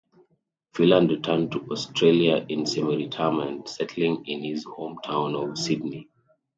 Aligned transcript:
Filan 0.73 1.09
returned 1.11 1.51
to 1.51 1.59
Australia 1.69 2.43
in 2.49 2.65
semi-retirement, 2.65 3.65
resettling 3.67 4.25
in 4.25 4.43
his 4.43 4.63
home 4.63 4.97
town 5.05 5.35
of 5.35 5.55
Sydney. 5.59 6.09